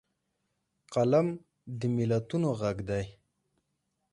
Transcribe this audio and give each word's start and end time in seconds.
قلم 0.93 1.27
د 1.79 1.81
ملتونو 1.95 2.49
غږ 2.59 2.77
دی 2.89 3.05